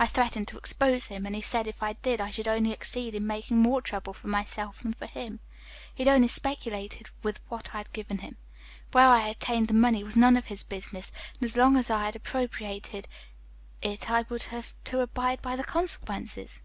[0.00, 3.14] I threatened to expose him, and he said if I did I should only succeed
[3.14, 5.38] in making more trouble for myself than for him.
[5.94, 8.36] He had only speculated with what I had given him.
[8.90, 12.04] Where I obtained the money was none of his business, and as long as I
[12.06, 13.06] had appropriated
[13.80, 16.60] it I would have to abide by the consequences.